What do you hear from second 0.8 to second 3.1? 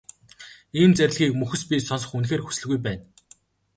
зарлигийг мөхөс би сонсох үнэхээр хүсэлгүй байна.